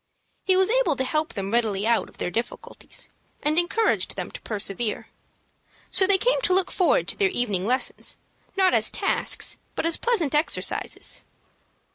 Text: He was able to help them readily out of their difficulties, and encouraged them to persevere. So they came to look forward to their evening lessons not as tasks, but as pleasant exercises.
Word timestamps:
He 0.45 0.57
was 0.57 0.71
able 0.71 0.95
to 0.95 1.03
help 1.03 1.33
them 1.35 1.51
readily 1.51 1.85
out 1.85 2.09
of 2.09 2.17
their 2.17 2.31
difficulties, 2.31 3.09
and 3.43 3.59
encouraged 3.59 4.15
them 4.15 4.31
to 4.31 4.41
persevere. 4.41 5.09
So 5.91 6.07
they 6.07 6.17
came 6.17 6.41
to 6.41 6.53
look 6.55 6.71
forward 6.71 7.07
to 7.09 7.15
their 7.15 7.29
evening 7.29 7.67
lessons 7.67 8.17
not 8.57 8.73
as 8.73 8.89
tasks, 8.89 9.59
but 9.75 9.85
as 9.85 9.97
pleasant 9.97 10.33
exercises. 10.33 11.21